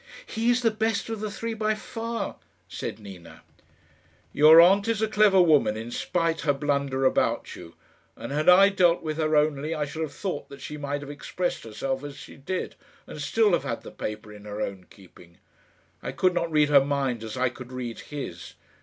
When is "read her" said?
16.51-16.83